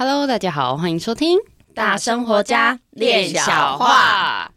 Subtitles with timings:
[0.00, 1.40] Hello，大家好，欢迎收听
[1.74, 4.52] 大生活家练小话。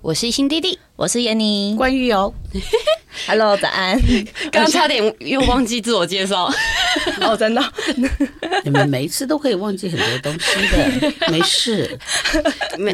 [0.00, 2.32] 我是新弟弟，我是闫妮，关于哦，
[3.28, 4.00] Hello，早安。
[4.50, 6.48] 刚刚差点又忘记自我介绍，
[7.20, 7.62] 哦，真的。
[8.64, 11.98] 你们每一次都可以忘记很多东西的， 没事，
[12.78, 12.92] 没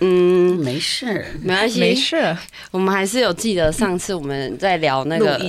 [0.00, 2.36] 嗯，没事，没关系，没事。
[2.70, 5.40] 我们还是有记得上次我们在聊那个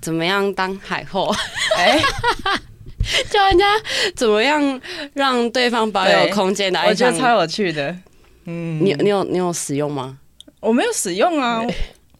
[0.00, 1.34] 怎么样当海后，
[1.76, 2.00] 哎，
[3.30, 3.64] 教人家
[4.16, 4.80] 怎么样
[5.14, 7.94] 让对方保有空间的，我觉得超有趣的。
[8.46, 10.16] 嗯，你你有你有使用吗？
[10.60, 11.62] 我没有使用啊，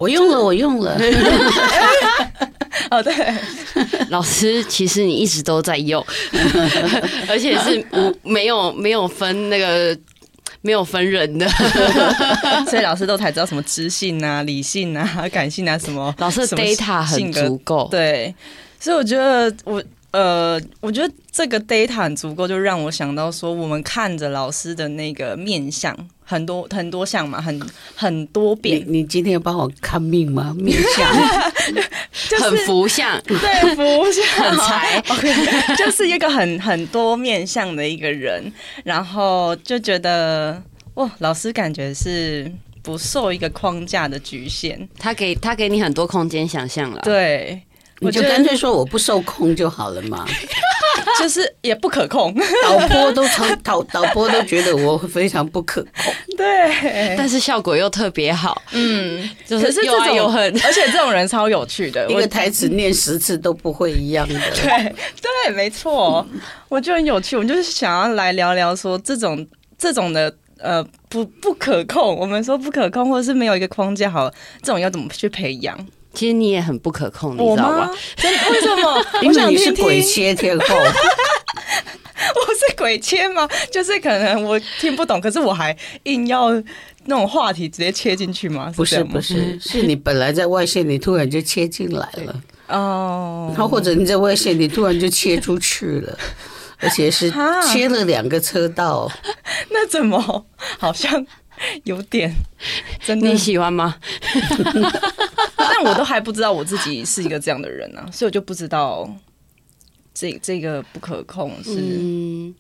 [0.01, 0.99] 我用了，我用了。
[2.91, 3.15] 哦，对，
[4.09, 6.05] 老师，其实你一直都在用，
[7.29, 7.85] 而且是
[8.23, 9.97] 没有没有分那个
[10.63, 11.47] 没有分人的，
[12.69, 16.13] 所以老师都才知道什么知性啊、理性啊、感性啊什么。
[16.19, 18.35] 老师的 data 很足够，对，
[18.81, 19.83] 所以我觉得我。
[20.13, 27.61] 呃，我觉得这个 data 很足够，就让我想到说，我们看着老师的那个面相，很多很多相嘛，很
[27.95, 28.81] 很多变。
[28.89, 30.53] 你，你今天要帮我看命吗？
[30.59, 31.09] 面相，
[32.29, 35.01] 就是、很福相，对，福相 很财
[35.79, 38.53] 就是一个很很多面相的一个人，
[38.83, 40.61] 然后就觉得
[40.95, 42.51] 哇，老师感觉是
[42.83, 47.63] 不受一个框架的局限，他给他给你很多空间想象了，对。
[48.01, 50.27] 我就干脆说我不受控就好了嘛，
[51.19, 64.95] 就是也不可控，导播都超导导播都觉得我非常不可控， 对，但是效果又特别好，嗯，就是又爱又恨， 而且这种人超有趣的，一个台词念十次都不会一样的，对
[65.47, 66.27] 对，没错，
[66.69, 69.47] 我就很有趣，我就是想要来聊聊说这种
[69.77, 74.31] 这种的呃不不可控，我们说不可控或者是没有一个框架好，
[74.63, 75.79] 这种要怎么去培养？
[76.13, 77.91] 其实你也很不可控，你知道吗？
[78.17, 78.51] 真的？
[78.51, 79.07] 为什么？
[79.23, 80.65] 因为你是鬼切天后。
[82.35, 83.49] 我是鬼切吗？
[83.71, 85.75] 就是可能我听不懂，可是我还
[86.05, 86.51] 硬要
[87.07, 88.73] 那种话题直接切进去吗？
[88.77, 93.47] 不是不是，是你本来在外线，你突然就切进来了哦。
[93.55, 96.19] 然后或者你在外线，你突然就切出去了，
[96.81, 97.33] 而且是
[97.73, 99.11] 切了两个车道。
[99.71, 100.45] 那怎么
[100.79, 101.27] 好像？
[101.85, 102.35] 有点，
[103.05, 103.97] 真的你喜欢吗？
[105.57, 109.09] 但我都还不知道我自己是一个这样的人呢、啊，所以我就不知道
[110.15, 111.77] 这这个不可控是。
[111.79, 112.55] 嗯，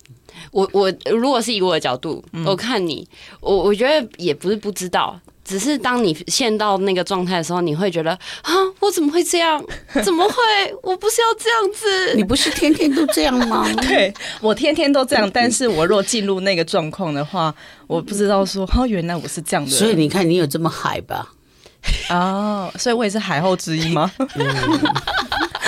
[0.53, 3.09] 我我如果是以我的角度，嗯、我看你，
[3.41, 5.21] 我我觉得也不是不知道。
[5.51, 8.13] 只是当你陷到那个状态的时候，你会觉得
[8.43, 9.61] 啊，我怎么会这样？
[10.05, 10.35] 怎么会？
[10.81, 12.15] 我不是要这样子？
[12.15, 13.67] 你不是天天都这样吗？
[13.83, 17.53] 对，我天天都这样，但是我若进入那个状况的话，
[17.89, 19.71] 我不知道说哦，原来我是这样的。
[19.73, 21.27] 所以你看，你有这么海吧？
[22.11, 24.09] 哦，所以我也是海后之一吗？
[24.37, 24.55] 嗯、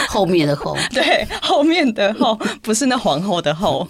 [0.08, 3.88] 后面的后，对，后面的后，不是那皇后的后。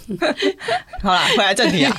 [1.03, 1.95] 好啦，回来正题啊。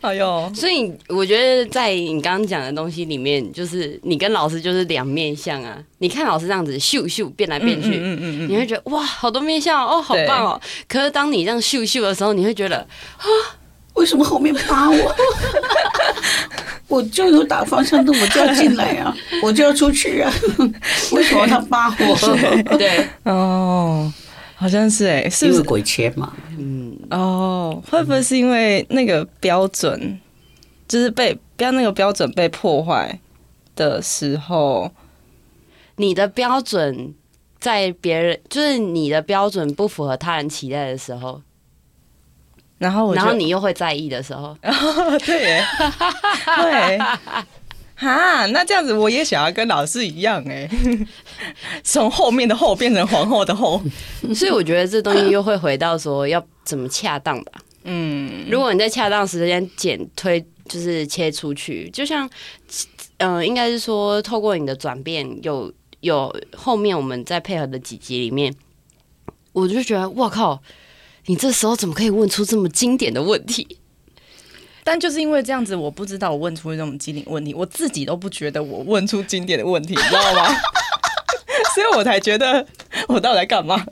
[0.00, 5.76] 哎呦，所以我觉得在你刚刚讲的东西里面，就是你跟老师就是两面相啊。
[5.98, 10.60] 你看老师这样子咻咻变来变去，嗯嗯嗯，你会觉得哇，好多面相哦，好棒哦。
[10.88, 13.24] 可是当你这样咻咻的时候，你会觉得啊，
[13.94, 15.14] 为什么后面扒我？
[16.88, 20.32] 我就有打方向灯，我就要进来啊， 我就要出去啊，
[21.12, 22.76] 为什么他扒我？
[22.78, 24.12] 对，哦。
[24.60, 25.62] 好像是哎、欸，是不是？
[25.62, 26.36] 鬼切嘛？
[26.58, 30.20] 嗯，哦，会不会是因为那个标准，
[30.86, 33.18] 就是被不要那个标准被破坏
[33.74, 34.92] 的时候，
[35.96, 37.14] 你的标准
[37.58, 41.40] 在别人就是你的标准不符合他人期待的时候，
[42.76, 45.64] 然后然后你又会在意的时候， 哦、对耶，
[46.60, 46.98] 对。
[48.00, 50.66] 哈，那这样子我也想要跟老师一样哎，
[51.84, 53.78] 从后面的后变成皇后的后，
[54.34, 57.52] 所以我觉得这东西又会回到说要怎么恰当吧。
[57.84, 62.26] 嗯，如果你在恰当时间剪推，就是切出去，就像
[63.18, 65.70] 嗯、呃，应该是说透过你的转变，有
[66.00, 68.54] 有后面我们在配合的几集里面，
[69.52, 70.62] 我就觉得哇靠，
[71.26, 73.76] 你这时候怎么可以问出这么经典的问题？
[74.82, 80.48] 但就是因为这样子，我不知道我问出这种经典问题，我自己都不觉得我问出经典的问题，你知道吗？
[81.74, 82.66] 所以我才觉得
[83.08, 83.84] 我到底在干嘛？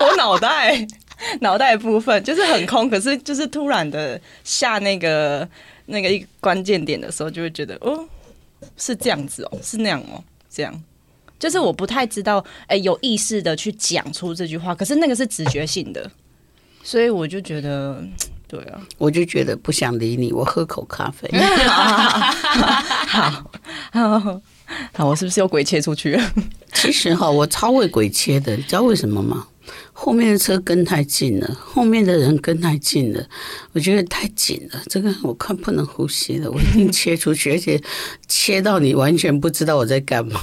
[0.00, 0.86] 我脑袋
[1.40, 5.48] 脑袋部分就是很空，可是就是突然的下那个
[5.86, 8.04] 那个一关键点的时候，就会觉得哦，
[8.76, 10.82] 是这样子哦，是那样哦，这样
[11.38, 16.10] 就是我不太知道，哎，有意识的去讲出这句话，可是那个是直觉性的，
[16.82, 18.02] 所以我就觉得。
[18.50, 21.30] 对啊，我就觉得不想理你，我喝口咖啡。
[23.92, 24.40] 好好
[24.92, 26.32] 好，我是不是又鬼切出去了？
[26.72, 29.46] 其实哈，我超会鬼切的，你知道为什么吗？
[29.92, 33.24] 后面的车跟太近了，后面的人跟太近了，
[33.72, 37.80] 我觉得太紧了，这个我看不能呼吸了，我一定切出去，而且
[38.26, 40.40] 切到你完全不知道我在干嘛，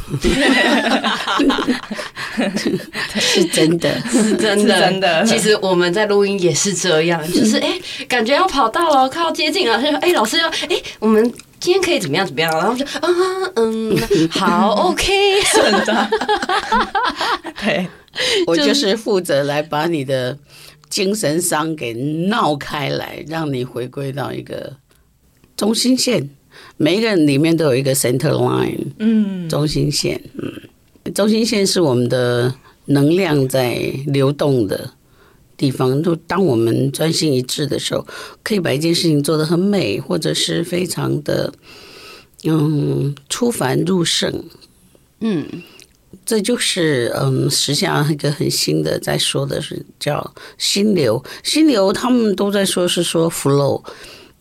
[3.19, 5.25] 是真的，是真的，真的。
[5.25, 7.67] 其实我们在录音也是这样，就是哎、
[7.97, 11.23] 欸，感觉要跑到了，快要接近了，就说哎，老师要哎，我们
[11.59, 12.51] 今天可以怎么样怎么样？
[12.51, 13.09] 然后就啊
[13.55, 13.97] 嗯，
[14.29, 16.09] 好， OK，真的，
[17.63, 17.87] 对。
[18.47, 20.35] 我就是负责来把你的
[20.89, 24.73] 精神伤给闹开来，让你回归到一个
[25.55, 26.27] 中心线。
[26.77, 30.51] 每一个人里面都有一个 center line，嗯，中心线，嗯，
[31.17, 32.53] 中心线是我们的
[32.85, 33.73] 能量在
[34.05, 34.91] 流动的
[35.57, 36.03] 地方。
[36.03, 38.05] 就当我们专心一致的时候，
[38.43, 41.51] 可以把一件事情做得很美，或者是非常的，
[42.43, 44.43] 嗯，出凡入圣，
[45.21, 45.63] 嗯。
[46.23, 53.83] 这就是嗯，实际上一个很新的在说的是叫心流，心流他们都在说是说 flow，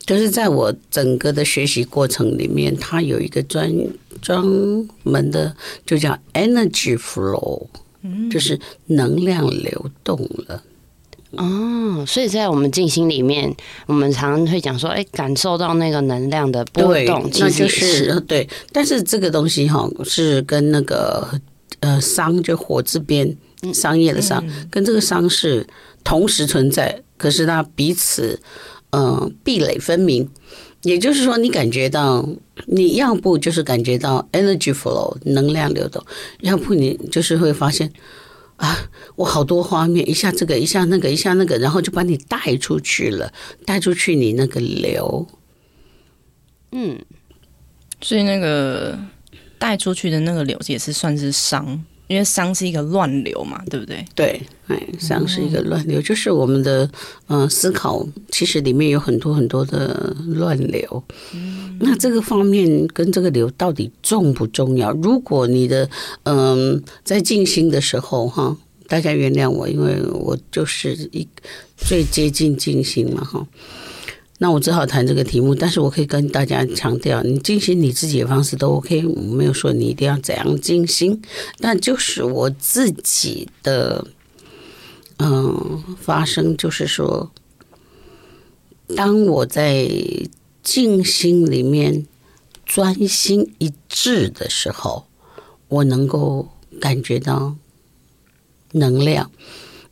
[0.07, 3.71] 就是在我整个的学习过程里面，它有一个专
[4.23, 4.41] 专
[5.03, 5.55] 门的
[5.85, 7.67] 就叫 energy flow，
[8.31, 10.63] 就是能量流动了。
[11.33, 13.53] 哦，所以在我们静心里面，
[13.87, 18.49] 我们常常会讲说，哎，感受到那个能量的波动，那就是对。
[18.73, 21.29] 但是这个东西哈，是跟那个。
[21.81, 23.37] 呃，商就火字边，
[23.75, 25.65] 商业的商，跟这个商是
[26.03, 30.29] 同时存在，可是它彼此，嗯、呃，壁垒分明。
[30.83, 32.29] 也就是说，你感觉到，
[32.67, 36.05] 你要不就是感觉到 energy flow 能量流动，
[36.41, 37.93] 要不你就是会发现，
[38.57, 38.77] 啊，
[39.17, 43.33] 我好多画面，一下这个，一下那个，一下那个，然后就把你带出去了，
[43.65, 45.27] 带出去你那个流，
[46.73, 46.99] 嗯，
[48.01, 48.99] 所以那个。
[49.59, 54.05] 带出去的那个流也是算是伤，因为伤是一个乱流嘛，对不对？
[54.15, 56.89] 对，哎，伤是一个乱流，就是我们的
[57.27, 61.03] 嗯、呃、思考，其实里面有很多很多的乱流。
[61.35, 64.93] 嗯，那这个方面跟这个流到底重不重要？
[64.93, 65.89] 如果你的
[66.23, 68.57] 嗯、呃、在静心的时候哈，
[68.87, 71.27] 大家原谅我，因为我就是一
[71.77, 73.47] 最接近静心嘛哈。
[74.39, 81.23] 那我只好谈这个题目，但是我可以跟大家强调，你进行你自己的方式都 OK，我没有说你一定要怎样进行，
[81.59, 84.07] 但就是我自己的，
[85.19, 87.31] 嗯，发生就是说，
[88.95, 89.91] 当我在
[90.63, 92.07] 静心里面
[92.67, 95.07] 专心一致的时候，
[95.69, 96.49] 我能够
[96.79, 97.57] 感觉到
[98.73, 99.31] 能量。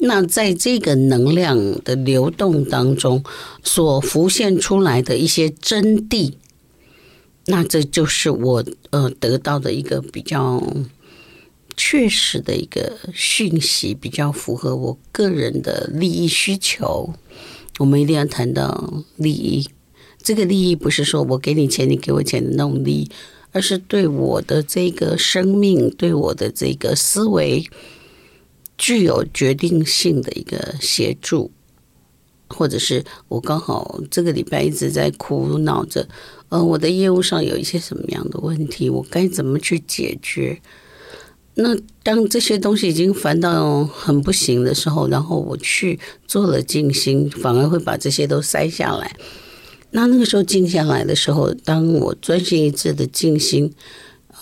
[0.07, 3.25] 那在这个能量的流动当中，
[3.63, 6.35] 所浮现出来的一些真谛，
[7.47, 10.63] 那这就是我呃得到的一个比较
[11.75, 17.15] 确实的一个讯息，比较符合我个人的利益需求。
[17.79, 19.67] 我们一定要谈到利益，
[20.23, 23.11] 这个利益不是说我给你钱，你给我钱的那种利益，
[23.53, 27.67] 而是对我的这个生命，对我的这个思维。
[28.77, 31.51] 具有决定性的一个协助，
[32.49, 36.09] 或者是我刚好这个礼拜一直在苦恼着，
[36.49, 40.61] 呃，我的业务上有一些什么样的问题，我该怎么去解决？
[41.55, 49.17] 那当这些东西已经烦到很不行的时候，然后我去做了静心，反而会把这些都塞下来。
[49.93, 53.73] 那那个时候静下来的时候，当我专心一致的静心，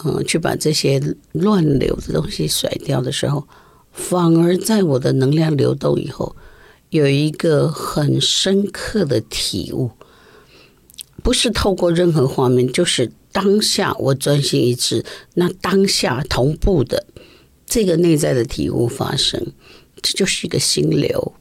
[0.02, 0.98] 嗯、呃，去把这些
[1.32, 3.46] 乱流的东西甩掉的时候。
[3.92, 6.34] 反而在我的能量流动以后，
[6.90, 9.90] 有一个很深刻的体悟，
[11.22, 17.06] 不是透过任何画面，就是当下我专心一致，那当下同步的
[17.66, 19.52] 这个内在的体悟发生，
[20.00, 21.34] 这就是一个心流，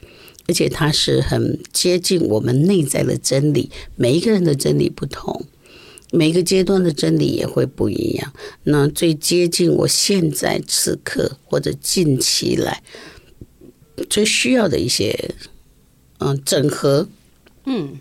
[0.48, 3.70] 而且它是很接近我们内在的真理。
[3.96, 5.46] 每一个人的真理不同。
[6.12, 8.34] 每个阶段的真理也会不一样。
[8.64, 12.84] 那最接近我现在此刻或者近期来
[14.10, 15.34] 最需要的一些，
[16.20, 17.08] 嗯，整合，
[17.66, 17.94] 嗯，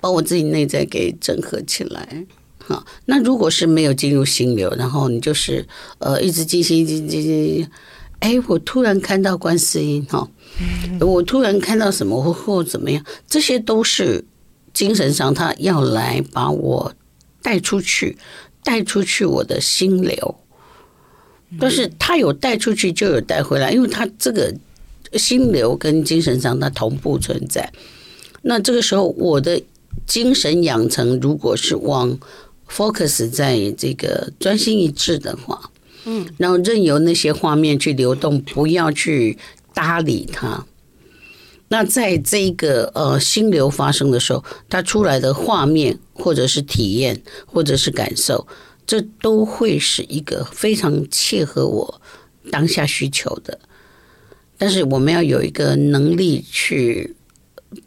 [0.00, 2.26] 把我自己内在给整合起来。
[2.58, 5.66] 好，那如果是没有进入心流，然后你就是
[5.98, 7.68] 呃一直进行进行进行，
[8.20, 10.26] 哎，我突然看到观世音哈，
[11.00, 14.24] 我突然看到什么或或怎么样，这些都是
[14.72, 16.94] 精神上他要来把我。
[17.42, 18.16] 带出去，
[18.62, 20.34] 带出去我的心流，
[21.58, 24.54] 但是他有带出去就有带回来，因为他这个
[25.14, 27.70] 心流跟精神上它同步存在。
[28.42, 29.62] 那这个时候，我的
[30.06, 32.18] 精神养成如果是往
[32.68, 35.70] focus 在这个专心一致的话，
[36.04, 39.36] 嗯，然后任由那些画面去流动，不要去
[39.74, 40.64] 搭理它。
[41.72, 48.46] 那在这个呃心流发生的时候，它出来的画面或者是体验或者是感受，
[48.86, 52.02] 这都会是一个非常切合我
[52.50, 53.58] 当下需求的。
[54.58, 57.16] 但是我们要有一个能力去，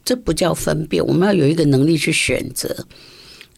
[0.04, 2.88] 这不叫分辨，我们要有一个能力去选择。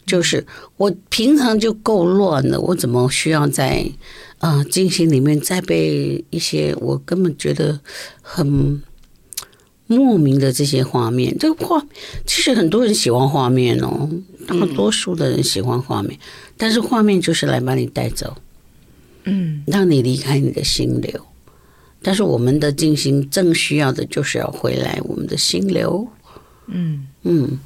[0.04, 3.90] 就是我平常就够乱了，我怎么需要在
[4.40, 7.80] 啊静心里面再被一些我根本觉得
[8.20, 8.82] 很。
[9.88, 11.82] 莫名的这些画面，这个画
[12.26, 14.08] 其实很多人喜欢画面哦，
[14.46, 16.16] 大多数的人喜欢画面，
[16.56, 18.36] 但是画面就是来把你带走，
[19.24, 21.26] 嗯，让你离开你的心流。
[22.02, 26.06] 但是我们的静心正需要的就是要回来我们的心流，
[26.66, 27.58] 嗯嗯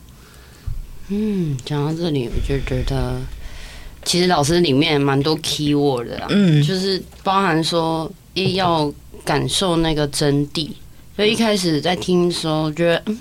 [1.09, 1.57] 嗯。
[1.64, 3.21] 讲到这里，我就觉得
[4.05, 10.71] 其实老师里面蛮多 key word 的啦，嗯，就是包含说一要感受那个真谛。
[11.14, 13.19] 所以一开始在听的时候，觉得，嗯，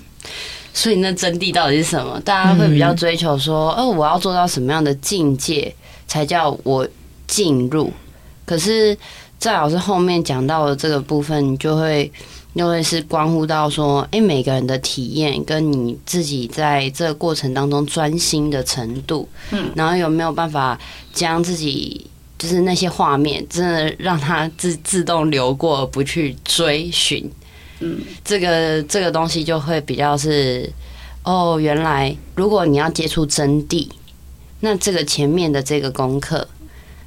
[0.72, 2.18] 所以那真谛到底是什么？
[2.20, 5.74] 大家会比较追求说，哦，我要做到什么样的境界
[6.06, 6.88] 才叫我
[7.26, 7.92] 进入？
[8.44, 8.96] 可是
[9.38, 12.10] 在老师后面讲到的这个部分，就会
[12.54, 20.78] 又会是关乎到说，诶，每个人的体验跟你自己在这个过程当中专心的程度，嗯，然后有没有办法
[21.12, 22.06] 将自己
[22.38, 27.30] 就是那些画面，真的让它自自动流过，而不去追寻。
[28.24, 30.70] 这个这个东西就会比较是
[31.24, 33.88] 哦，原来如果你要接触真谛，
[34.60, 36.48] 那这个前面的这个功课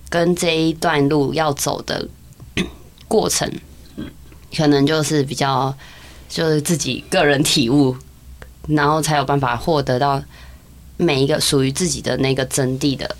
[0.09, 2.07] 跟这一段路要走的
[3.07, 3.51] 过程，
[4.55, 5.75] 可能就是比较
[6.29, 7.95] 就是自己个人体悟，
[8.67, 10.21] 然后才有办法获得到
[10.97, 13.15] 每一个属于自己的那个真谛的。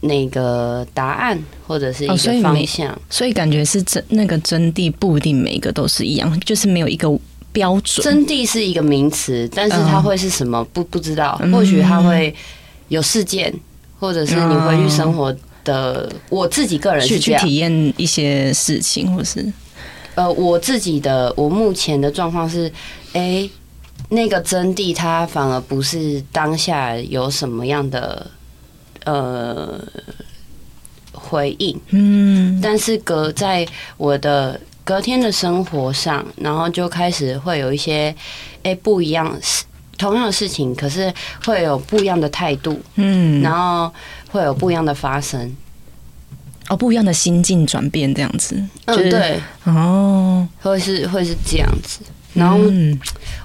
[0.00, 1.36] 那个答案
[1.66, 7.08] 或者是一个方向，哦、所，所以感觉是真那个真谛不一定每一个都是一样，就是没有一个
[7.50, 8.04] 标准。
[8.04, 11.36] 真谛是一个名词，但是它会是什么不不知道。
[11.52, 12.32] 或许它会
[12.86, 13.52] 有事件，
[13.98, 16.08] 或者是你回去生活的。
[16.28, 19.44] 我自己个人是去体验一些事情，或是
[20.14, 22.72] 呃，我自己的我目前的状况是，
[23.14, 23.50] 哎，
[24.10, 28.24] 那个真谛它反而不是当下有什么样的。
[29.04, 29.82] 呃，
[31.12, 38.14] 回应，嗯，但是隔在我的隔天的生活上，然后就开始会有一些，
[38.62, 39.38] 哎，不一样，
[39.96, 41.12] 同样的事情，可是
[41.44, 43.92] 会有不一样的态度，嗯，然后
[44.30, 45.56] 会有不一样的发生，
[46.68, 48.54] 哦，不一样的心境转变这样子，
[48.86, 52.00] 嗯，对，哦，会是会是这样子，
[52.34, 52.58] 然后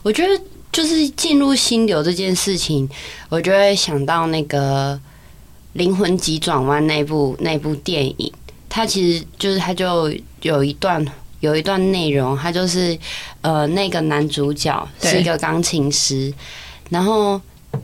[0.04, 2.90] 我觉得就是进入心流这件事情，
[3.30, 5.00] 我就会想到那个。
[5.74, 8.32] 灵魂急转弯那部那部电影，
[8.70, 10.12] 它其实就是它就
[10.42, 11.06] 有一段
[11.40, 12.98] 有一段内容，它就是
[13.42, 16.34] 呃那个男主角是一个钢琴师，
[16.90, 17.42] 然后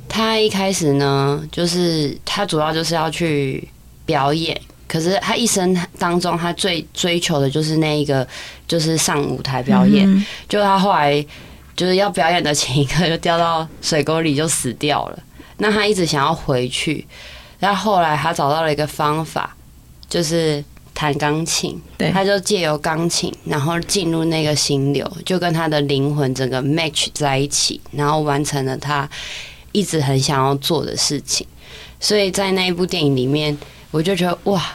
[0.07, 3.67] 他一开始呢，就是他主要就是要去
[4.05, 8.27] 表演，可是他一生当中他最追求的就是那一个
[8.67, 11.25] 就是上舞台表演，就他后来
[11.75, 15.19] 就是要表演的前一刻就掉到水沟里就死掉了，
[15.57, 17.05] 那他一直想要回去。
[17.59, 19.53] 然后后来他找到了一个方法，
[20.07, 20.63] 就是
[20.93, 21.77] 弹钢琴。
[21.97, 29.09] 对，他就借由钢琴，然后进入那个心流，就跟他的灵魂整个 match 在一起，然后完成了他
[29.73, 31.45] 一直很想要做的事情。
[31.99, 33.57] 所以在那一部电影里面，
[33.91, 34.65] 我就觉得哇，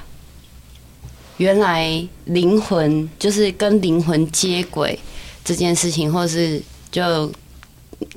[1.38, 4.98] 原来灵魂就是跟灵魂接轨
[5.42, 7.32] 这件事情，或是就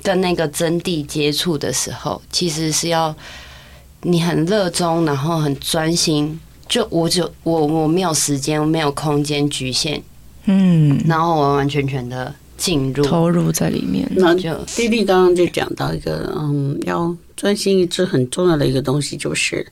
[0.02, 3.16] 跟那个真谛接触的时候，其实是要。
[4.02, 6.38] 你很热衷，然后很专心，
[6.68, 10.00] 就我就我我没有时间，我没有空间局限，
[10.44, 14.08] 嗯，然后完完全全的进入投入在里面。
[14.16, 19.66] 那就弟弟刚刚就讲到一个，嗯，要专心一致很重要的一个东西，就是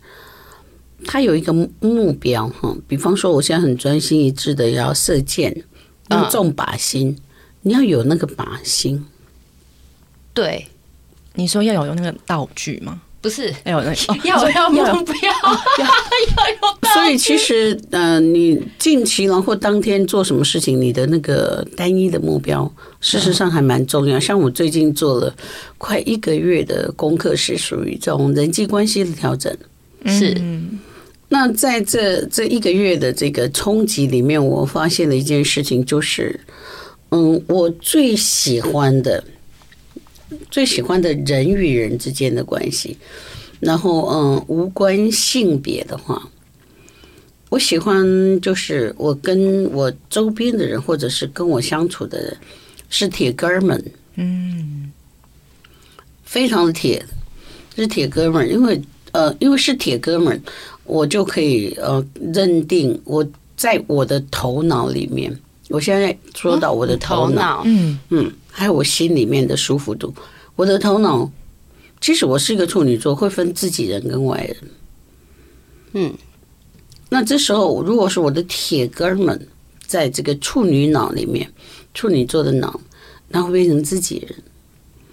[1.05, 2.77] 他有一个目标哈。
[2.89, 5.65] 比方说，我现在很专心一致的要射箭，
[6.09, 7.23] 要中靶心，嗯，
[7.63, 9.07] 你要有那个靶心。
[10.35, 10.67] 对，
[11.35, 13.01] 你说要有用那个道具吗？
[13.27, 13.83] 不是，哎呦，
[14.23, 15.33] 要要要不要？
[15.79, 16.67] 要有。
[16.95, 24.21] 所以其实，呃，你近期然后当天做什么事情，你的那个单一的目标，事实上还蛮重要。
[24.21, 25.35] 像我最近做了
[25.77, 29.53] 快一个月的功课，是属于这种人际关系的调整。
[30.05, 30.41] 是。
[31.29, 36.39] 那在这这一个月的这个冲击里面，我发现了一件事情，就是，
[37.09, 39.25] 嗯，我最喜欢的。
[40.51, 42.97] 最喜欢的人与人之间的关系。
[43.59, 46.29] 然后，嗯，无关性别的话，
[47.49, 48.05] 我喜欢
[48.43, 52.37] 就是我跟我周边的人，或者是跟我相处的人，
[52.91, 53.83] 是铁哥们，
[54.17, 54.93] 嗯，
[56.25, 57.03] 非常的铁，
[57.77, 58.79] 是铁哥们，因为
[59.13, 60.39] 呃，因为是铁哥们，
[60.85, 62.05] 我就可以呃
[62.35, 65.35] 认定我在我的头脑里面，
[65.71, 67.99] 我现在说到我的头脑，嗯。
[68.11, 70.15] 嗯，还有我心里面的舒服度，
[70.55, 71.31] 我的头脑。
[72.01, 74.57] 其实我是一个处女座，会分自己人跟外人。
[75.93, 76.15] 嗯，
[77.11, 79.47] 那这时候如果是我的铁哥们
[79.87, 81.53] 在这个处女脑里面，
[81.93, 82.81] 处女座的脑，
[83.29, 84.43] 那会变成自己人。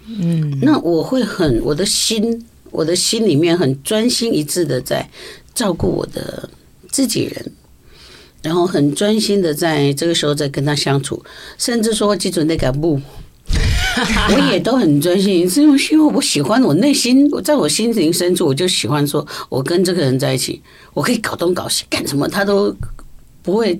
[0.06, 5.06] 嗯，那我会很我的心，我的心里面很专心一致的在
[5.54, 6.48] 照顾我的
[6.88, 7.52] 自己人，
[8.40, 11.22] 然后很专心的在这个时候在跟他相处，
[11.58, 12.98] 甚至说记住那个不。
[14.34, 20.60] 我也都很专心，是因为我喜欢我内心，我在我心灵深处，我就喜欢说，我跟这个人在一起，
[20.92, 22.74] 我可以搞东搞西干什么，他都
[23.42, 23.74] 不会，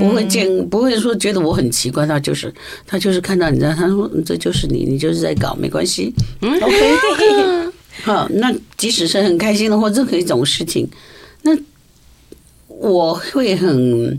[0.00, 2.52] 不会见，不会说觉得我很奇怪，他就是
[2.86, 7.72] 他就是看到你知道，他说这就是你，你就是在搞，没关系，OK，
[8.04, 10.88] 好，那即使是很开心的或任何一种事情，
[11.42, 11.52] 那
[12.68, 14.18] 我会很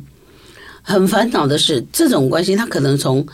[0.82, 3.26] 很烦恼的是这种关系，他可能从。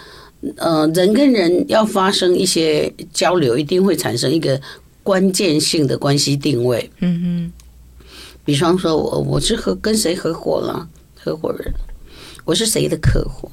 [0.57, 4.61] 呃，人跟人要发生一些交流，一定会产生一个
[5.01, 6.89] 关键性的关系定位。
[6.99, 7.51] 嗯
[7.99, 8.05] 哼，
[8.43, 11.73] 比方说我我是和跟谁合伙了，合伙人，
[12.43, 13.49] 我是谁的客户，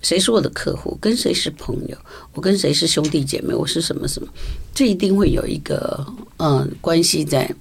[0.00, 1.96] 谁是我的客户，跟谁是朋友，
[2.32, 4.28] 我跟谁是兄弟姐妹，我是什么什么，
[4.74, 6.06] 这一定会有一个
[6.38, 7.54] 呃关系在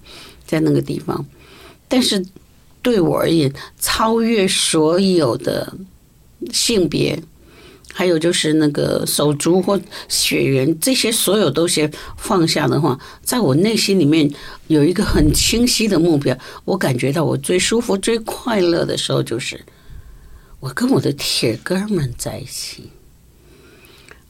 [0.46, 1.26] 在那个地方。
[1.90, 2.24] 但是
[2.82, 5.74] 对我而言，超越所有的
[6.52, 7.22] 性别。
[8.02, 14.28] 还有就是那个手足或血缘这些所有东西放下的话，在我内心里面
[14.66, 16.36] 有一个很清晰的目标。
[16.66, 19.64] 我感觉到我最舒服、最快乐的时候，就是
[20.60, 22.90] 我跟我的铁哥们在一起。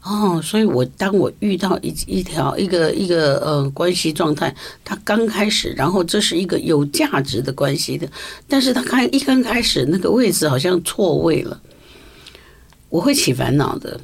[0.03, 4.53] 哦，所以我当我遇到一一条一个一个呃关系状态，
[4.83, 8.05] 它刚开始，然后这是一个有价值的关系的，
[8.49, 11.61] 但是它开一刚开始那个位置好像错位了。
[12.91, 13.99] 我会起烦恼的，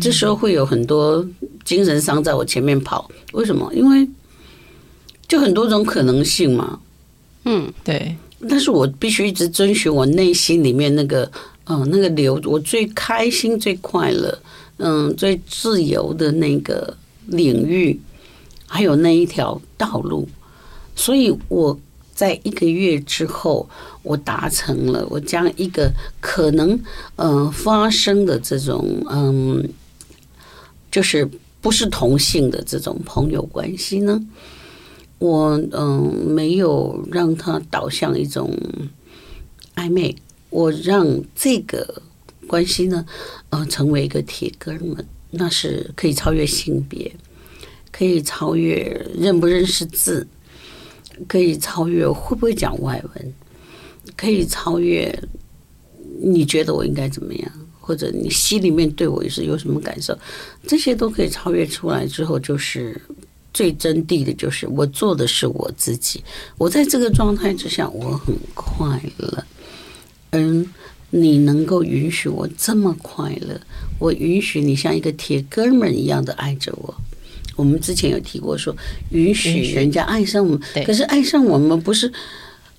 [0.00, 1.26] 这时候会有很多
[1.64, 3.10] 精神伤在我前面跑。
[3.32, 3.68] 为什么？
[3.74, 4.06] 因为
[5.26, 6.78] 就很多种可能性嘛。
[7.46, 8.14] 嗯，对。
[8.48, 11.28] 但是我必须一直遵循我内心里面那个，
[11.64, 14.38] 嗯，那个流，我最开心、最快乐，
[14.76, 16.94] 嗯，最自由的那个
[17.26, 17.98] 领域，
[18.66, 20.28] 还有那一条道路。
[20.94, 21.76] 所以我。
[22.16, 23.68] 在一个月之后，
[24.02, 26.70] 我达成了，我将一个可能
[27.16, 29.68] 嗯、呃、发生的这种嗯，
[30.90, 31.28] 就是
[31.60, 34.18] 不是同性的这种朋友关系呢，
[35.18, 38.50] 我嗯没有让它导向一种
[39.74, 40.16] 暧昧，
[40.48, 42.00] 我让这个
[42.46, 43.04] 关系呢，
[43.50, 47.14] 呃，成为一个铁哥们，那是可以超越性别，
[47.92, 50.26] 可以超越认不认识字。
[51.26, 53.34] 可以超越会不会讲外文，
[54.16, 55.12] 可以超越
[56.20, 60.16] 你觉得我应该怎么样，或者你心里面对我是有什么感受，
[60.66, 63.00] 这些都可以超越出来之后，就是
[63.52, 66.22] 最真谛的，就是我做的是我自己。
[66.58, 69.44] 我在这个状态之下，我很快乐。
[70.30, 70.68] 嗯，
[71.10, 73.60] 你能够允许我这么快乐，
[73.98, 76.94] 我允许你像一个铁哥们一样的爱着我。
[77.56, 78.74] 我们之前有提过说，
[79.10, 82.10] 允许人家爱上我们，可是爱上我们不是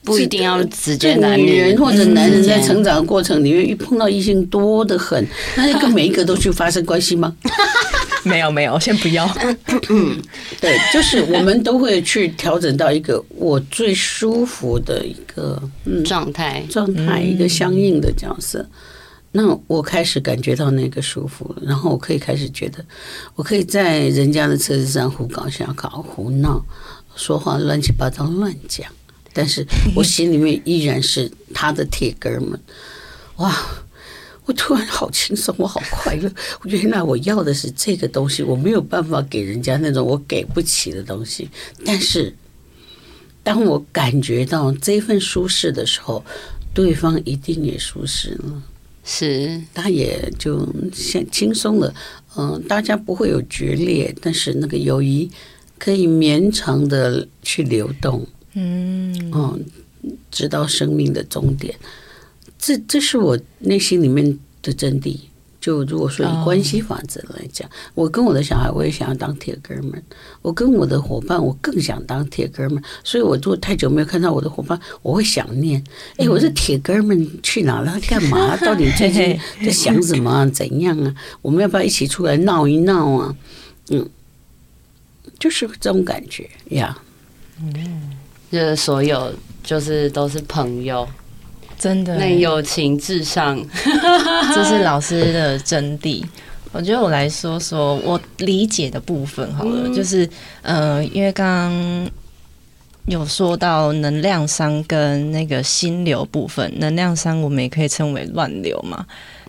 [0.03, 5.25] 不一定要直接男女人或者男人在成长的过程里面，一碰到异性多得很，
[5.57, 7.35] 那就跟每一个都去发生关系吗？
[8.23, 9.25] 没有没有，先不要。
[9.89, 10.17] 嗯，
[10.59, 15.61] 对，就是我们都会去调整到一个我最舒服的一个
[16.03, 18.65] 状态状态，一个相应的角色。
[19.31, 22.83] 那我开始感觉到那个舒服了，然后我可以开始觉得，
[23.35, 26.65] 我可以在人家的车子上胡搞瞎搞、胡闹、
[27.15, 28.89] 说话乱七八糟乱讲，
[29.33, 32.59] 但是我 心里面依然是他的铁哥们。
[33.37, 33.55] 哇！
[34.45, 36.31] 我突然好轻松，我好快乐。
[36.63, 41.49] 原来我要的是这个东西，我没有办法给人家那种我给不起的东西。
[41.83, 42.33] 但是
[43.43, 46.23] 当我感觉到这份舒适的时候，
[46.73, 48.63] 对方一定也舒适了。
[49.09, 51.95] 是，他也就先轻松了，
[52.35, 55.31] 嗯，大家不会有决裂，但是那个友谊
[55.79, 59.65] 可以绵长的去流动，嗯，嗯，
[60.29, 61.73] 直到生命的终点，
[62.59, 65.17] 这这是我内心里面的真谛。
[65.59, 69.99] 就如果说以关系法则来讲，我跟我的小孩，我也想要当铁哥们；
[70.41, 72.81] 我跟我的伙伴，我更想当铁哥们。
[73.03, 75.83] 所以，我如果太久没有看到我的伙伴，我会想念。
[76.17, 77.99] 哎，我这铁哥们去哪了？
[78.07, 78.55] 干嘛？
[78.57, 80.47] 到底最近在 想什么？
[80.51, 81.13] 怎样啊？
[81.41, 83.35] 我们要不要一起出来闹一闹啊？
[83.89, 84.07] 嗯，
[85.39, 86.97] 就是这种感觉呀。
[87.59, 88.15] 嗯，
[88.51, 91.07] 就是所有，就是都是朋友。
[91.77, 93.63] 真的，那友情至上，
[94.55, 96.23] 这是老师的真谛。
[96.73, 100.27] 我觉得我来说说我理解的部分好了，嗯、就是
[100.61, 102.11] 呃，因为刚刚
[103.05, 109.05] 有说到能量商跟那个心流部分，能量商我们也可以称为乱流嘛。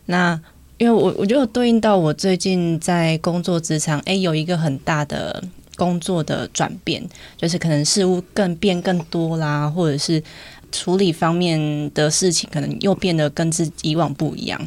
[0.06, 0.38] 那
[0.78, 5.42] 因为我我觉得对应到我最近在工作职场，哎，有一个很大的
[5.76, 7.02] 工作的转变，
[7.36, 10.22] 就是可能事物更变更多啦，或者是。
[10.70, 14.60] 处理方面的事情，可能又变得跟自以往不一样，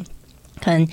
[0.59, 0.87] 可能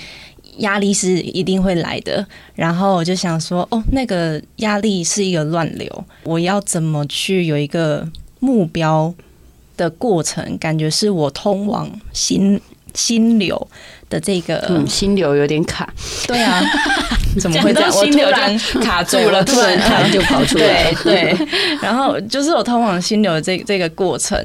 [0.58, 2.26] 压力是一定会来的。
[2.54, 8.06] 然后我就想说，哦，那个压力是一个乱流，我要怎么去有一个
[8.40, 9.12] 目标
[9.76, 10.58] 的过程？
[10.58, 12.60] 感觉是我通往心
[12.94, 13.68] 心流
[14.10, 15.92] 的这个，嗯，心流有点卡。
[16.26, 16.60] 对啊，
[17.40, 17.90] 怎么会这样？
[17.94, 20.92] 我突然卡住了，突然突然就跑出来。
[21.04, 21.46] 对对，
[21.80, 24.36] 然后就是我通往心流的这这个过程。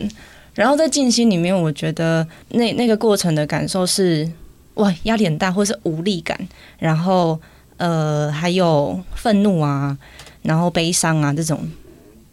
[0.53, 4.31] 然后在静心里面，我觉得那那个过程的感受是，
[4.75, 7.39] 哇，压力很大，或是无力感，然后
[7.77, 9.97] 呃，还有愤怒啊，
[10.43, 11.67] 然后悲伤啊，这种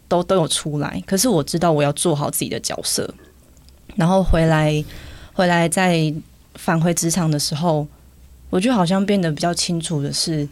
[0.07, 1.01] 都都有出来。
[1.07, 3.11] 可是我知道我要做好自己的角色，
[3.95, 4.85] 然后回来
[5.33, 6.13] 回来再
[6.53, 7.87] 返回职场的时候，
[8.51, 10.47] 我就好像变得比较清楚的是，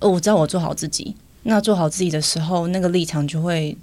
[0.00, 1.16] 哦，我知道我做好自己。
[1.44, 3.74] 那做好自己的时候，那个立场就会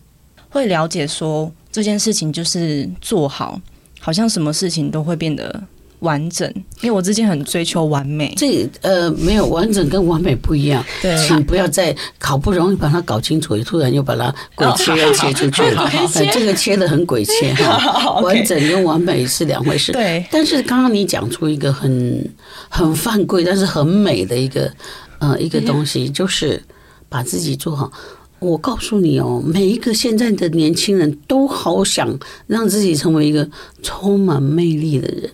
[0.52, 1.52] 会了解说。
[1.78, 3.62] 这件事情就是做好，
[4.00, 5.62] 好像什么事情都会变得
[6.00, 6.52] 完整。
[6.82, 10.84] 因为我之前很追求完美，这呃没有完整跟完美不一样。
[11.04, 15.84] 对，请不要再好不容易把它搞清楚，突然又把它鬼切又切出去 了。
[16.16, 19.92] 呃，这个切的很鬼切哈， 完整跟完美是两回事。
[19.92, 22.28] 对，但是刚刚你讲出一个很
[22.70, 24.74] 很犯规，但是很美的一个
[25.20, 26.60] 呃一个东西，就是
[27.08, 27.92] 把自己做好。
[28.40, 33.50] 我告诉你哦，每一个现在的年轻人都好想让自己成为一个
[33.82, 35.32] 充满魅力的人，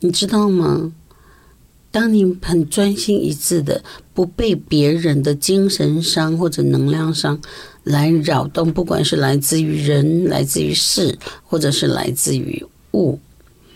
[0.00, 0.92] 你知道吗？
[1.90, 3.82] 当你很专心一致的，
[4.14, 7.38] 不被别人的精神伤或者能量伤
[7.84, 13.18] 来扰动，不管是来自于人、来自于事，或者是来自于物，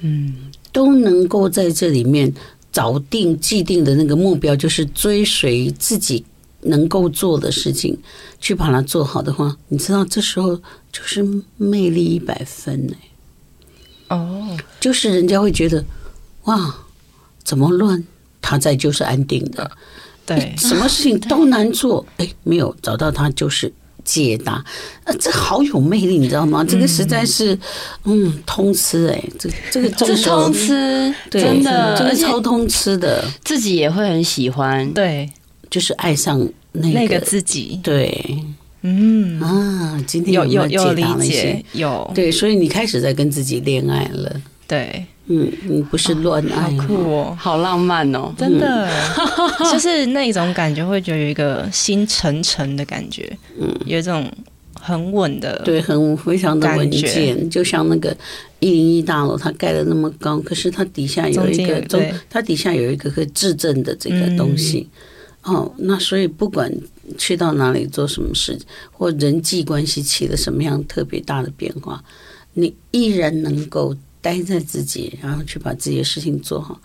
[0.00, 0.34] 嗯，
[0.72, 2.32] 都能够在这里面
[2.72, 6.24] 找定既定的那个目标，就是追随自己。
[6.62, 7.96] 能够做的事情，
[8.40, 10.56] 去把它做好的话，你知道，这时候
[10.92, 11.24] 就是
[11.56, 12.94] 魅力一百分呢。
[14.08, 15.84] 哦，就是人家会觉得，
[16.44, 16.74] 哇，
[17.44, 18.04] 怎么乱？
[18.42, 19.70] 他在就是安定的，
[20.26, 24.54] 对，什么事情都难做， 哎，没有找到他就是解答，
[25.04, 26.64] 啊，这好有魅力，你知道吗？
[26.64, 27.56] 这个实在是，
[28.04, 35.30] 嗯，通吃哎，这这个 这个通吃，真的，这个超通吃的，自己也会很喜欢，对。
[35.70, 36.38] 就是爱上
[36.72, 38.44] 那个，那个自己，对，
[38.82, 39.40] 嗯。
[39.40, 42.10] 啊，今天有有有理解，有。
[42.14, 48.90] 对，所以你开始在跟自己恋爱了，对，嗯，你不是乱爱，好酷哦，好浪漫哦，真的，
[49.72, 54.30] 就是那种感觉，会觉得有一个心沉沉的感觉，嗯，有一种
[54.74, 58.16] 很稳的，对，很非常的稳健，就像那个
[58.58, 64.88] 一零一大楼，它盖的那么高，可是它底下有一个中，它底下有一个可以质证的这个东西。
[65.42, 66.70] 哦，那所以不管
[67.16, 68.58] 去到哪里做什么事，
[68.92, 72.04] 或人际关系起了什么样特别大的变化，
[72.52, 76.78] 你依然能够待在自己，然后去把自己的事情做好，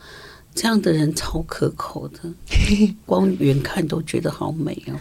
[0.54, 2.20] 这样的人超可口的，
[3.06, 4.96] 光远看都觉得好美哦，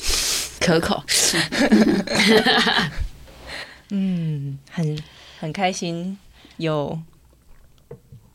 [0.60, 1.02] 可口。
[3.88, 4.98] 嗯，很
[5.40, 6.18] 很开心，
[6.58, 6.98] 有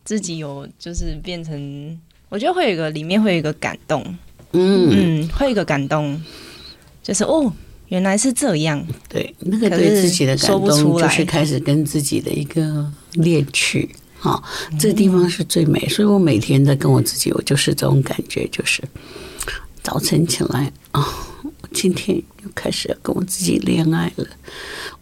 [0.04, 4.18] 自己有就是变成，我觉得会有一个里面会有一个感动。
[4.54, 6.22] 嗯嗯，会有一个感动，
[7.04, 7.52] 就是哦，
[7.90, 8.86] 原来是这样。
[9.10, 13.90] 对，那个对自己的感动，就是开始跟自己的一个恋曲。
[14.20, 14.44] 好，
[14.80, 18.82] 这个地方是最美，所以我每天在跟我自己，我就是这种感觉，就是
[19.84, 21.06] 早晨起来啊，
[21.44, 24.26] 我今天又开始要跟我自己恋爱了。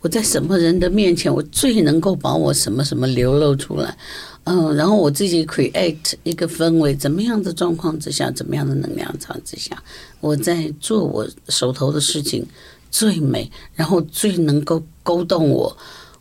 [0.02, 3.98] 我在什么人的面前，我最能够把我什么什么流露出来？
[4.46, 9.84] 嗯，然后我自己 create 一个氛围，怎么样的状况之下，怎么样的能量场之下，
[10.22, 12.46] 我在做我手头的事情
[12.92, 15.76] 最美，然后最能够勾动我，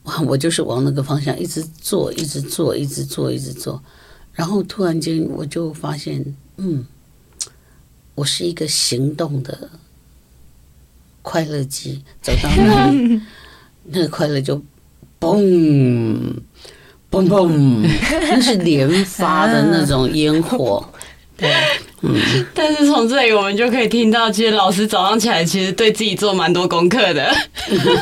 [0.04, 3.82] 哇，我就是往那个方向一直做，一直做，一直做，一直做，
[4.32, 6.86] 然后突然间我就发现，嗯，
[8.14, 9.68] 我是一个行动的
[11.20, 13.20] 快乐机，走到那里，
[13.84, 14.62] 那个快乐就
[15.20, 16.40] 嘣
[17.14, 17.88] 嘣嘣，
[18.28, 20.84] 那是连发的那种烟火。
[21.36, 21.48] 对，
[22.02, 22.16] 嗯。
[22.52, 27.32] 但是从这里我们就可以听到，其实老师早上起来其实对自己做蛮多功课的。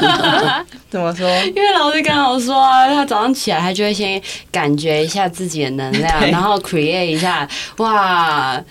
[0.89, 1.29] 怎么说？
[1.45, 4.21] 因为老师刚刚说啊，他早上起来他就会先
[4.51, 7.47] 感觉一下自己的能量， 然后 create 一下，
[7.77, 8.63] 哇。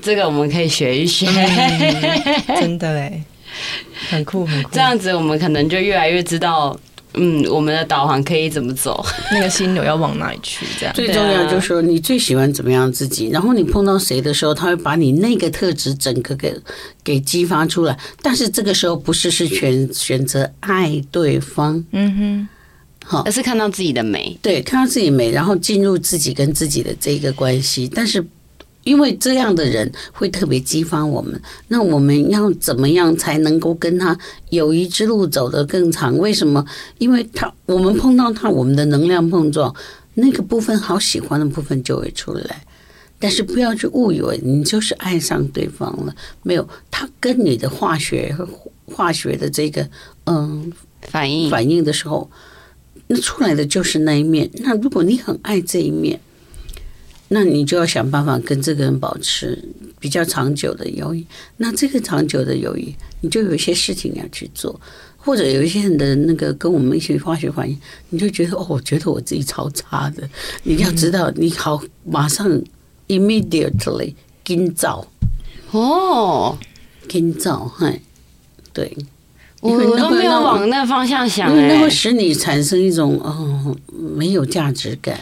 [0.00, 3.22] 这个我们可以学一学，嗯、真的嘞，
[4.08, 4.70] 很酷很酷。
[4.72, 6.74] 这样子我们可能就越来越知道，
[7.14, 10.66] 嗯，我们的导航可以怎么走， 那个心流要往哪里去。
[10.78, 16.54] 这样最重要就是说，你最喜欢怎么样自己，然后你碰到谁的时候，他会把你那个特质整个给
[17.04, 17.98] 给激发出来。
[18.20, 22.48] 但是这个时候不是是选选择爱对方，嗯哼，
[23.04, 28.24] 好，而是看到自己的美，对，看到自己美，然后进入自己跟自己的这个关系，但是。
[28.84, 34.18] 因为这样的人会特别激发我们，那我们要怎么样才能够跟他
[34.50, 36.18] 友谊之路走得更长？
[36.18, 36.64] 为什么？
[36.98, 39.72] 因为他我们碰到他，我们的能量碰撞，
[40.14, 42.64] 那个部分好喜欢的部分就会出来。
[43.20, 48.36] 但是不要去误以为你就是爱上对方了，没有，他跟你的化学
[48.86, 49.88] 化学的这个
[50.24, 52.28] 嗯反应反应的时候，
[53.06, 54.50] 那出来的就是那一面。
[54.54, 56.18] 那如果你很爱这一面。
[57.34, 59.58] 那你就要想办法跟这个人保持
[59.98, 61.26] 比较长久的友谊。
[61.56, 64.78] 那这个长久的友谊，你就有一些事情要去做，
[65.16, 67.74] 或者有一些人的那个跟我们一起化学反应，
[68.10, 70.28] 你就觉得哦，我觉得我自己超差的。
[70.64, 72.46] 你要知道，你好，马上
[73.08, 74.12] immediately
[74.44, 75.06] 跟造
[75.70, 76.58] 哦，
[77.08, 77.98] 跟造，嗨，
[78.74, 78.94] 对，
[79.62, 85.18] 我都没有往那方向想，因为那会使你产生一种哦没有价值感。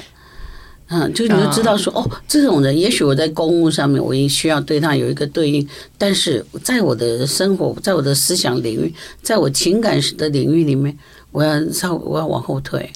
[0.92, 10.98] 嗯，就你就知道说哦，这种人也许我在公务上面我也需要对他有一个对应，但是在我的生活，在我的思想领域，在我情感的领域里面，
[11.30, 12.90] 我要稍微我要往后退。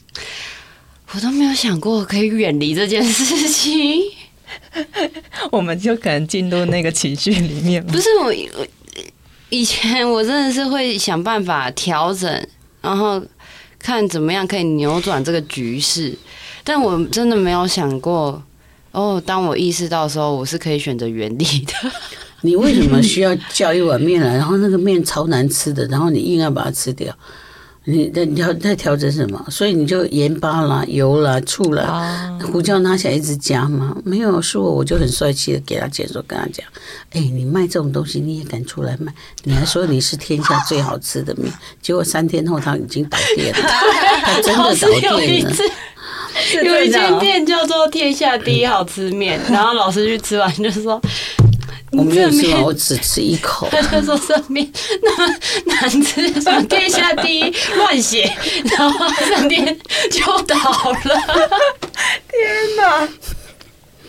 [1.12, 4.02] 我都没有想过可以远离这件事情，
[5.52, 7.85] 我们就可能进入那个情绪里面。
[7.87, 8.35] 不是我，
[9.50, 12.48] 以前我真的是会想办法调整，
[12.80, 13.22] 然后
[13.85, 16.16] 看怎么样可以扭转这个局势。
[16.64, 18.42] 但我真的没有想过，
[18.90, 21.73] 哦，当我意识到的时候，我是可以选择原地的。
[22.40, 27.14] 你为什么需要叫一碗面来，然后那个面超难吃的，然后你硬要把它吃掉？
[27.87, 29.44] 你在你要在调整什么？
[29.51, 33.97] 所以你就盐巴啦、油啦、醋啦、胡椒拿起来一直加嘛？
[34.05, 36.66] 没有，是我我就很帅气的给他解说，跟他讲：
[37.11, 39.12] 哎，你卖这种东西你也敢出来卖？
[39.44, 43.61] 你还说你是天下最好吃的面，结果三天后他已经倒店了，
[44.25, 45.53] 他真的倒店了。
[46.64, 51.01] 有一间店叫做“天下第一好吃面”，然后老师去吃完就说
[51.96, 53.68] ：“我没有吃完，我只吃一口。
[53.72, 54.70] ”他就说：“上面
[55.02, 55.35] 那么
[55.66, 58.30] 难吃，什么天下第一乱写，
[58.76, 59.78] 然后上天
[60.11, 60.57] 就倒
[61.04, 61.61] 了。”
[62.30, 63.09] 天哪！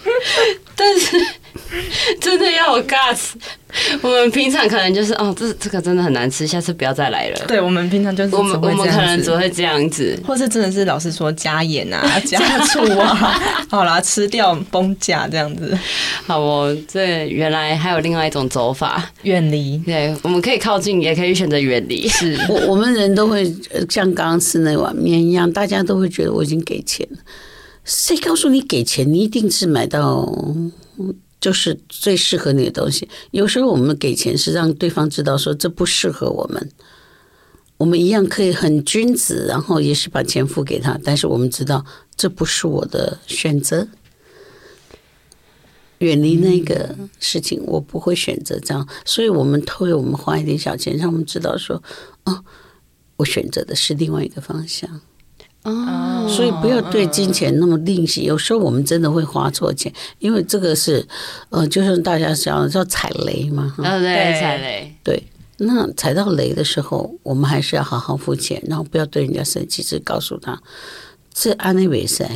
[0.76, 1.18] 但是
[2.20, 3.32] 真的要有 guts。
[4.02, 7.46] 我们平常可能就是哦，这这个真的很难吃，下次不要再来了。
[7.46, 13.38] 对，我们平常就是我们我们可能只会这样子，或是真的是老师说加盐啊、 加醋啊，
[13.70, 15.78] 好啦，吃掉崩架这样子。
[16.26, 19.78] 好哦，这原来还有另外一种走法，远离。
[19.80, 22.08] 对，我们可以靠近，也可以选择远离。
[22.08, 23.44] 是我我们人都会
[23.90, 27.18] 像刚刚吃那碗面一样，大家都会觉得我已经给钱了。
[27.86, 30.30] 谁告诉你给钱，你一定是买到？
[31.42, 33.08] 就是最适合你的东西。
[33.30, 36.72] 有时候我们给钱是让对方知道说这不适合我们，
[37.78, 41.00] 我们一样可以很君子，然后也是把钱付给他。
[41.04, 43.88] 但是我们知道这不是我的选择，
[46.00, 48.88] 远离那个事情，我不会选择这样。
[49.06, 51.84] 所以我们偷了我们花一点小钱，让我们知道说，
[52.24, 52.44] 哦，
[53.18, 55.02] 我选择的是另外一个方向。
[55.66, 58.24] 哦，所以不要对金钱那么吝惜。
[58.24, 61.06] 有时候我们真的会花错钱，因为这个是，
[61.50, 63.74] 呃，就像大家想叫踩雷嘛。
[63.78, 64.96] 对对，踩雷。
[65.04, 65.24] 对，
[65.58, 70.62] 那踩到雷的时候，我们还是要好好付钱，然后不要对人家生气，只告诉他，
[71.34, 72.30] 这安利比赛。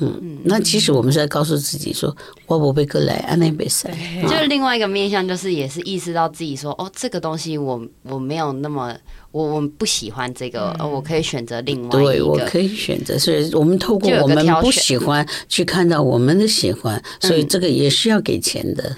[0.00, 2.14] 嗯，那其实我们是在告诉自己说，
[2.46, 3.90] 我不被割来安内比赛。
[4.22, 8.94] 就是另外一个面向，就是也是意识到自己说，哦，这个东西我我没有那么。
[9.32, 11.98] 我我们不喜欢这个，嗯、我可以选择另外一个。
[12.00, 18.92] 对，我可以选择，所以我们透过我们不喜欢去看到我们的喜欢，所以这个也是要给钱的。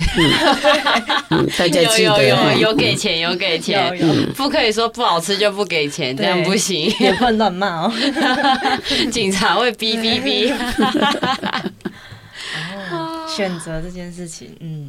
[1.29, 3.95] 嗯，大家记得有有有有给钱有给钱，
[4.35, 7.93] 不可以说不好吃就不给钱，这样不行，也不能乱骂哦。
[9.13, 10.51] 警察会哔哔哔。
[13.35, 14.89] 选择这件事情，嗯，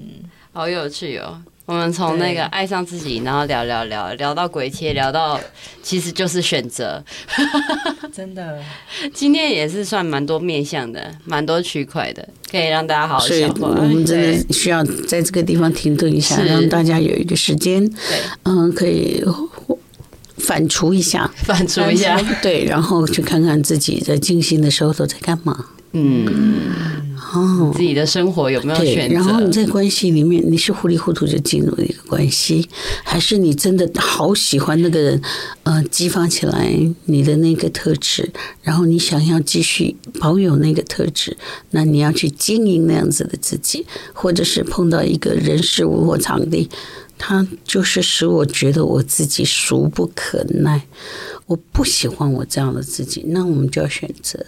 [0.52, 1.42] 好有趣哦。
[1.66, 5.40] 我们从那个爱上自己，然后聊聊聊聊到鬼切，聊到
[5.82, 7.02] 其实就是选择。
[8.12, 8.62] 真的，
[9.14, 13.70] 今天也是算蛮多面向的，蛮多区块的，可以让大家好好消化。
[13.70, 17.98] 我们真的需要在这个地方停顿一下，让大家有一个时间，对，
[18.44, 19.24] 嗯，可以
[20.40, 25.70] 反刍一下，反刍一下，对，然后去看看自己在静心的时候都在干嘛。
[25.94, 27.02] 嗯。
[27.36, 29.16] 哦，自己的生活有没有选择？
[29.16, 32.70] 然后你在关系里面，你是糊里糊涂就进入了一个关系，
[33.04, 35.20] 还是你真的好喜欢那个人？
[35.64, 41.36] 呃，激发起来你的那个特质，然后你想要继续保有那个特质，
[41.72, 46.70] 那你要去经营那样子的自己，或者是碰到一个人事物或场地，
[47.18, 50.86] 他就是使我觉得我自己俗不可耐，
[51.48, 54.46] 我不喜欢我这样的自己，那我们就要选择，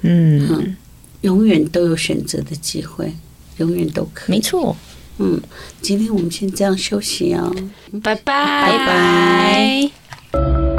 [0.00, 0.48] 嗯。
[0.50, 0.76] 嗯
[1.24, 3.10] 永远都有选择的机会，
[3.56, 4.36] 永远都可以。
[4.36, 4.76] 没错，
[5.18, 5.40] 嗯，
[5.80, 7.50] 今天我们先这样休息哦，
[8.02, 10.73] 拜拜，拜拜。